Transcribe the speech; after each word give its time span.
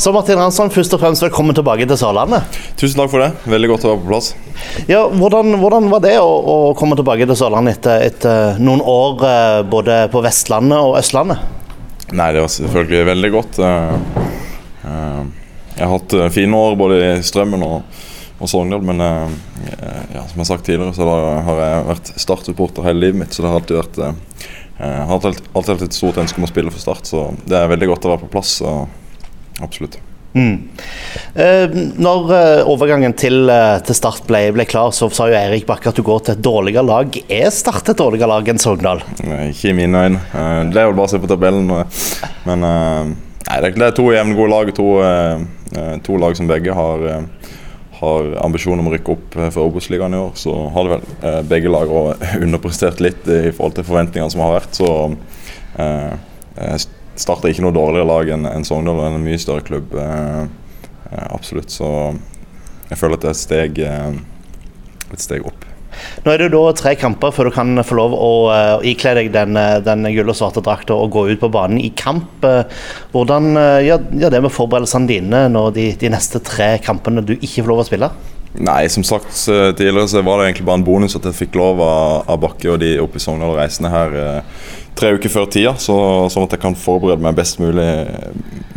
Så 0.00 0.12
Martin 0.12 0.38
Ransson, 0.40 0.70
først 0.72 0.94
og 0.96 1.00
fremst 1.02 1.20
velkommen 1.20 1.52
tilbake 1.52 1.84
til 1.84 1.98
Sørlandet. 2.00 2.54
Tusen 2.80 2.96
takk 3.02 3.10
for 3.12 3.20
det. 3.20 3.34
Veldig 3.52 3.68
godt 3.68 3.82
å 3.84 3.90
være 3.90 3.98
på 4.00 4.08
plass. 4.08 4.30
Ja, 4.88 5.02
hvordan, 5.12 5.58
hvordan 5.60 5.90
var 5.92 6.00
det 6.00 6.14
å, 6.16 6.28
å, 6.40 6.54
komme 6.78 6.96
tilbake 6.96 7.26
til 7.28 7.36
Sørlandet 7.36 7.76
etter, 7.76 8.06
etter 8.06 8.62
noen 8.64 8.80
år 8.80 9.24
eh, 9.28 9.56
både 9.68 9.98
på 10.08 10.22
Vestlandet 10.24 10.80
og 10.80 10.96
Østlandet? 11.02 11.42
Nei, 12.16 12.30
det 12.32 12.40
var 12.40 12.48
selvfølgelig 12.54 13.02
veldig 13.10 13.30
godt. 13.34 13.58
Eh, 13.60 14.22
eh, 14.88 15.18
jeg 15.74 15.82
har 15.82 15.92
hatt 15.92 16.16
fine 16.32 16.62
år 16.64 16.78
både 16.80 17.02
i 17.02 17.10
Strømmen 17.28 17.66
og, 17.66 18.00
og 18.40 18.52
Sogndal, 18.54 18.80
men 18.88 19.04
ja, 19.04 20.24
som 20.30 20.32
jeg 20.32 20.40
har 20.40 20.48
sagt 20.48 20.64
tidligere, 20.64 20.96
så 20.96 21.10
har 21.44 21.60
jeg 21.60 21.84
vært 21.90 22.12
Start-supporter 22.24 22.88
hele 22.88 23.04
livet 23.04 23.20
mitt, 23.20 23.36
så 23.36 23.44
det 23.44 23.52
har 23.52 23.60
alltid 23.60 23.82
vært 23.82 24.00
jeg 24.80 25.04
har 25.04 25.12
alltid, 25.12 25.44
alltid 25.52 25.74
hatt 25.74 25.86
et 25.90 26.00
stort 26.00 26.22
ønske 26.24 26.40
om 26.40 26.48
å 26.48 26.48
spille 26.48 26.72
for 26.72 26.80
Start, 26.80 27.12
så 27.12 27.26
det 27.44 27.60
er 27.60 27.68
veldig 27.68 27.92
godt 27.92 28.08
å 28.08 28.14
være 28.14 28.24
på 28.24 28.32
plass. 28.32 28.56
Og 28.64 28.99
Absolutt. 29.62 30.00
Mm. 30.32 30.68
Eh, 31.34 31.72
når 31.98 32.28
eh, 32.36 32.68
overgangen 32.70 33.14
til, 33.18 33.48
eh, 33.50 33.78
til 33.86 33.96
Start 33.98 34.28
ble, 34.28 34.44
ble, 34.54 34.66
klar, 34.70 34.92
så 34.94 35.08
sa 35.10 35.26
jo 35.26 35.34
Erik 35.34 35.66
Bakke 35.66 35.90
at 35.90 35.98
du 35.98 36.04
går 36.06 36.22
til 36.26 36.36
et 36.36 36.44
dårligere 36.44 36.86
lag. 36.86 37.18
Er 37.26 37.50
Start 37.54 37.90
et 37.90 37.98
dårligere 37.98 38.30
lag 38.30 38.50
enn 38.52 38.62
Sogndal? 38.62 39.02
Ikke 39.48 39.72
i 39.72 39.76
mine 39.76 40.04
øyne. 40.04 40.20
Eh, 40.30 40.60
det 40.70 40.82
er 40.82 40.86
jo 40.86 40.94
bare 40.94 41.08
å 41.08 41.12
se 41.12 41.22
på 41.22 41.30
tabellen. 41.30 41.72
Men 42.46 42.68
eh, 42.68 43.10
nei, 43.48 43.58
det 43.66 43.88
er 43.88 43.96
to 43.96 44.06
jevngode 44.14 44.52
lag. 44.52 44.70
To, 44.78 44.86
eh, 45.06 45.98
to, 46.06 46.20
lag 46.22 46.38
som 46.38 46.50
begge 46.50 46.78
har, 46.78 47.04
har 47.98 48.30
ambisjon 48.46 48.78
om 48.78 48.90
å 48.90 48.94
rykke 48.94 49.16
opp 49.16 49.36
for 49.40 49.64
Obos-ligaen 49.66 50.14
i 50.14 50.22
år. 50.28 50.38
Så 50.38 50.54
har 50.76 50.86
det 50.86 50.94
vel 50.94 51.50
begge 51.50 51.74
lag 51.74 51.90
underprestert 52.44 53.02
litt 53.02 53.26
i 53.26 53.50
forhold 53.50 53.80
til 53.80 53.90
forventningene 53.90 54.30
som 54.30 54.46
har 54.46 54.60
vært. 54.60 54.78
Så 54.78 54.94
Start 57.18 57.44
er 57.44 57.52
ikke 57.52 57.64
noe 57.66 57.74
dårligere 57.74 58.08
lag 58.08 58.30
enn 58.36 58.46
en 58.48 58.66
Sogndal, 58.66 59.00
en 59.08 59.24
mye 59.24 59.40
større 59.40 59.64
klubb. 59.66 59.94
Eh, 59.98 60.44
eh, 61.10 61.26
absolutt. 61.30 61.72
Så 61.74 61.88
jeg 62.90 63.00
føler 63.00 63.18
at 63.18 63.24
det 63.24 63.30
er 63.30 63.34
et 63.34 63.40
steg, 63.40 63.82
eh, 63.84 65.10
et 65.10 65.24
steg 65.24 65.44
opp. 65.46 65.66
Nå 66.24 66.30
er 66.30 66.38
det 66.38 66.52
da 66.54 66.60
tre 66.78 66.94
kamper 66.96 67.34
før 67.34 67.50
du 67.50 67.52
kan 67.52 67.82
få 67.84 67.96
lov 67.98 68.12
å 68.14 68.28
uh, 68.46 68.84
ikle 68.86 69.10
deg 69.18 69.32
den, 69.34 69.58
den 69.82 70.06
gull 70.14 70.30
og 70.30 70.36
svarte 70.38 70.62
drakta 70.64 70.94
og 70.94 71.10
gå 71.12 71.24
ut 71.32 71.40
på 71.42 71.50
banen 71.52 71.80
i 71.82 71.90
kamp. 71.98 72.46
Hvordan 73.10 73.50
gjør 73.58 74.06
ja, 74.22 74.30
det 74.30 74.40
med 74.40 74.54
forberedelsene 74.54 75.10
dine 75.10 75.42
når 75.50 75.74
de, 75.74 75.88
de, 76.00 76.12
neste 76.14 76.38
tre 76.46 76.76
kampene 76.84 77.26
du 77.26 77.34
ikke 77.34 77.64
får 77.64 77.72
lov 77.72 77.82
å 77.82 77.88
spille? 77.90 78.10
Nei, 78.58 78.82
som 78.90 79.04
sagt 79.06 79.30
tidligere 79.78 80.08
så 80.10 80.24
var 80.26 80.40
det 80.40 80.48
egentlig 80.48 80.66
bare 80.66 80.80
en 80.80 80.86
bonus 80.86 81.14
at 81.14 81.28
jeg 81.28 81.38
fikk 81.44 81.58
lov 81.60 81.78
av, 81.84 82.24
av 82.34 82.40
Bakke 82.42 82.72
og 82.72 82.80
de 82.82 82.96
oppe 82.98 83.20
i 83.20 83.22
Sogndal 83.22 83.54
reisende 83.54 83.92
her 83.92 84.16
tre 85.00 85.12
uker 85.16 85.32
før 85.32 85.48
tida, 85.50 85.74
så, 85.80 85.96
sånn 86.32 86.46
at 86.46 86.56
jeg 86.56 86.62
kan 86.62 86.76
forberede 86.78 87.24
meg 87.24 87.36
best 87.38 87.60
mulig 87.62 87.86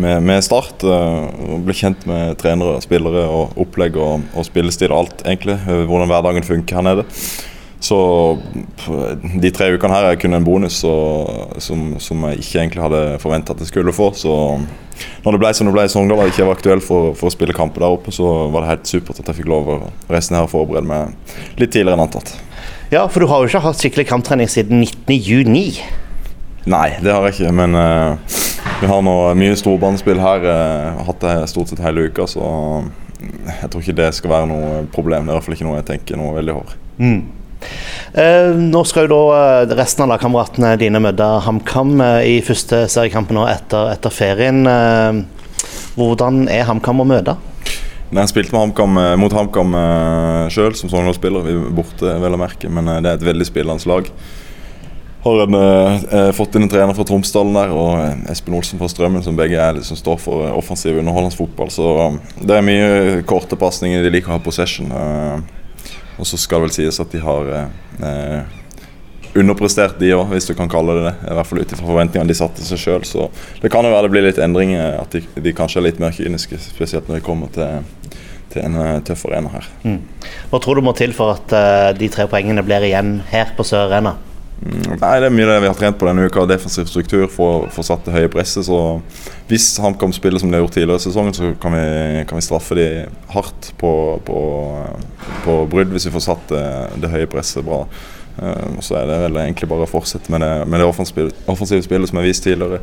med, 0.01 0.23
med 0.25 0.43
Start. 0.45 0.83
Eh, 0.83 1.57
bli 1.65 1.75
kjent 1.77 2.05
med 2.09 2.37
trenere, 2.41 2.79
spillere, 2.83 3.25
og 3.27 3.57
opplegg 3.59 3.97
og, 3.99 4.27
og 4.33 4.47
spillestil 4.47 4.93
og 4.93 5.03
alt, 5.03 5.25
egentlig. 5.25 5.57
Hvordan 5.67 6.11
hverdagen 6.11 6.47
funker 6.47 6.79
her 6.79 6.87
nede. 6.87 7.07
Så 7.83 7.97
de 9.41 9.49
tre 9.51 9.73
ukene 9.75 9.91
her 9.91 10.05
er 10.07 10.19
kun 10.19 10.37
en 10.37 10.45
bonus 10.45 10.77
og, 10.87 11.57
som, 11.63 11.97
som, 11.99 12.21
jeg 12.29 12.39
ikke 12.39 12.61
egentlig 12.61 12.83
hadde 12.85 13.01
forventa 13.19 13.51
at 13.51 13.59
jeg 13.59 13.73
skulle 13.73 13.95
få. 13.95 14.13
Så 14.15 14.31
når 15.25 15.35
det 15.35 15.41
ble 15.41 15.51
som 15.57 15.67
det 15.67 15.73
ble 15.75 15.83
i 15.89 15.91
Sogndal 15.91 16.23
og 16.23 16.31
ikke 16.31 16.47
var 16.47 16.55
aktuelt 16.55 16.85
for, 16.85 17.11
for, 17.19 17.27
å 17.27 17.33
spille 17.33 17.55
kamper 17.57 17.83
der 17.83 17.97
oppe, 17.97 18.13
så 18.15 18.29
var 18.53 18.63
det 18.63 18.71
helt 18.71 18.87
supert 18.87 19.19
at 19.19 19.27
jeg 19.27 19.41
fikk 19.41 19.51
lov 19.51 19.67
å 19.67 19.77
reise 20.07 20.31
ned 20.31 20.45
og 20.45 20.53
forberede 20.53 20.87
meg 20.87 21.59
litt 21.59 21.75
tidligere 21.75 21.97
enn 21.97 22.05
antatt. 22.05 22.33
Ja, 22.93 23.03
for 23.11 23.19
du 23.19 23.27
har 23.27 23.43
jo 23.43 23.51
ikke 23.51 23.65
hatt 23.65 23.83
skikkelig 23.83 24.07
kamptrening 24.13 24.51
siden 24.51 24.79
19.6. 24.85 25.83
Nei, 26.69 26.87
det 27.03 27.11
har 27.11 27.27
jeg 27.27 27.35
ikke. 27.35 27.53
Men 27.59 27.75
uh, 27.75 28.15
vi 28.79 28.87
har 28.87 29.03
nå 29.03 29.19
mye 29.43 29.59
storbanespill 29.59 30.23
her. 30.23 30.47
Uh, 30.47 31.03
hatt 31.09 31.23
det 31.25 31.35
stort 31.51 31.73
sett 31.73 31.83
hele 31.83 32.07
uka, 32.07 32.31
så 32.31 32.47
jeg 33.19 33.71
tror 33.71 33.83
ikke 33.83 33.99
det 33.99 34.11
skal 34.15 34.37
være 34.37 34.51
noe 34.55 34.83
problem. 34.93 35.25
Det 35.25 35.33
er 35.33 35.35
i 35.35 35.39
hvert 35.41 35.49
fall 35.49 35.57
ikke 35.59 35.67
noe 35.67 35.79
jeg 35.81 35.89
tenker 35.95 36.19
noe 36.21 36.37
veldig 36.39 36.61
over. 36.61 36.77
Mm. 37.01 37.42
Uh, 38.13 38.53
nå 38.59 38.83
skal 38.85 39.07
jo 39.07 39.13
da 39.13 39.77
resten 39.79 40.05
av 40.05 40.13
lagkameratene 40.13 40.75
dine 40.81 41.01
møte 41.03 41.27
HamKam 41.47 41.95
i 42.25 42.37
første 42.45 42.83
seriekamp 42.91 43.33
nå 43.33 43.47
etter, 43.49 43.93
etter 43.95 44.13
ferien. 44.13 44.63
hvordan 45.95 46.47
er 46.51 46.69
HamKam 46.69 47.01
å 47.01 47.09
møte? 47.09 47.35
Jeg 48.13 48.29
spilte 48.29 48.53
HamKam, 48.53 48.99
mot 49.17 49.33
HamKam 49.33 49.73
sjøl 50.53 50.75
som 50.77 50.91
Sogndal-spiller. 50.91 51.47
Er 51.49 51.67
borte, 51.73 52.13
vel 52.21 52.37
å 52.37 52.41
merke, 52.41 52.69
men 52.69 52.85
det 53.01 53.09
er 53.09 53.17
et 53.17 53.29
veldig 53.31 53.47
spillende 53.49 53.89
lag 53.89 54.11
har 55.23 55.43
en, 55.43 55.53
eh, 56.11 56.31
fått 56.31 56.55
inn 56.55 56.63
en 56.63 56.69
trener 56.69 56.93
fra 56.93 57.05
Tromsdalen 57.07 57.55
der, 57.55 57.71
og 57.71 57.95
eh, 57.95 58.31
Espen 58.31 58.57
Olsen 58.57 58.79
fra 58.79 58.89
Strømmen, 58.91 59.23
som 59.23 59.37
begge 59.39 59.55
er 59.55 59.77
liksom, 59.77 59.95
står 59.95 60.19
for 60.19 60.43
eh, 60.43 60.55
offensiv 60.57 60.97
underholdningsfotball. 60.99 61.71
Så 61.71 61.85
det 62.43 62.57
er 62.57 62.65
mye 62.67 63.21
korte 63.27 63.55
pasninger. 63.59 64.03
De 64.03 64.11
liker 64.11 64.33
å 64.33 64.37
ha 64.37 64.43
possession. 64.43 64.91
Eh, 64.91 65.62
og 66.17 66.27
så 66.29 66.39
skal 66.39 66.61
det 66.61 66.69
vel 66.69 66.75
sies 66.75 66.99
at 67.01 67.13
de 67.13 67.23
har 67.23 67.55
eh, 67.59 67.79
eh 68.09 68.59
underprestert, 69.33 69.95
de 69.97 70.11
òg, 70.13 70.27
hvis 70.29 70.45
du 70.45 70.51
kan 70.53 70.69
kalle 70.69 70.93
det 70.93 71.07
det. 71.07 71.13
I 71.25 71.33
hvert 71.33 71.47
fall 71.49 71.63
ut 71.63 71.71
ifra 71.73 71.87
forventningene 71.87 72.29
de 72.29 72.35
satte 72.37 72.61
seg 72.61 72.77
sjøl. 72.77 73.05
Så 73.09 73.31
det 73.63 73.71
kan 73.73 73.81
jo 73.81 73.89
være 73.89 74.05
det 74.05 74.11
blir 74.13 74.25
litt 74.27 74.37
endringer, 74.37 74.99
at 75.01 75.15
de, 75.15 75.23
de 75.41 75.53
kanskje 75.57 75.79
er 75.81 75.87
litt 75.87 76.01
mer 76.03 76.13
kyniske, 76.13 76.59
spesielt 76.61 77.09
når 77.09 77.17
de 77.17 77.25
kommer 77.25 77.49
til 77.55 77.81
til 78.53 78.67
en 78.67 79.01
tøff 79.05 79.25
arena 79.29 79.49
her. 79.53 79.69
Mm. 79.85 79.97
Hva 80.51 80.59
tror 80.61 80.77
du 80.77 80.85
må 80.85 80.93
til 80.97 81.15
for 81.17 81.33
at 81.37 81.55
uh, 81.55 81.89
de 81.97 82.09
tre 82.13 82.27
poengene 82.29 82.63
blir 82.65 82.85
igjen 82.85 83.17
her 83.31 83.53
på 83.57 83.65
Sør 83.67 83.87
Arena? 83.87 84.15
Mm, 84.63 84.95
nei, 84.95 85.15
Det 85.19 85.27
er 85.27 85.33
mye 85.33 85.47
det 85.49 85.55
vi 85.63 85.69
har 85.71 85.79
trent 85.79 85.97
på 85.99 86.07
denne 86.07 86.27
uka. 86.29 86.45
Defensiv 86.47 86.87
struktur, 86.87 87.25
få 87.33 87.83
satt 87.83 88.05
det 88.05 88.15
høye 88.15 88.31
presset. 88.31 88.67
Så 88.69 88.79
hvis 89.49 89.73
HamKam 89.81 90.13
spiller 90.15 90.39
som 90.39 90.51
de 90.51 90.59
har 90.59 90.63
gjort 90.63 90.77
tidligere 90.77 91.01
i 91.01 91.05
sesongen, 91.07 91.35
så 91.35 91.51
kan 91.61 91.75
vi, 91.75 92.23
kan 92.29 92.39
vi 92.39 92.45
straffe 92.45 92.77
de 92.79 92.87
hardt 93.33 93.73
på, 93.81 93.91
på, 94.27 94.39
på, 95.43 95.61
brudd 95.69 95.93
hvis 95.93 96.07
vi 96.09 96.13
får 96.15 96.27
satt 96.27 96.51
det, 96.51 96.65
det 97.03 97.11
høye 97.13 97.29
presset 97.31 97.65
bra. 97.67 97.83
Uh, 98.33 98.79
så 98.81 98.97
er 98.97 99.09
det 99.09 99.19
vel 99.27 99.41
egentlig 99.43 99.69
bare 99.69 99.85
å 99.85 99.91
fortsette 99.91 100.33
med 100.33 100.41
det, 100.41 100.53
med 100.65 100.81
det 100.81 100.87
offensive, 100.89 101.29
offensive 101.51 101.85
spillet 101.85 102.09
som 102.09 102.21
er 102.21 102.29
vist 102.29 102.45
tidligere. 102.47 102.81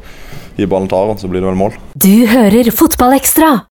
Gi 0.59 0.69
ballen 0.71 0.91
til 0.91 1.01
Aron, 1.01 1.19
så 1.19 1.31
blir 1.31 1.43
det 1.43 1.51
vel 1.51 1.59
mål. 1.59 1.77
Du 1.99 2.27
hører 2.31 2.71
Fotballekstra 2.75 3.65